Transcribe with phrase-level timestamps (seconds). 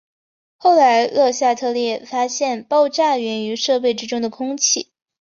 [0.57, 4.89] 后来勒夏特列发现爆炸缘于设备之中的空气。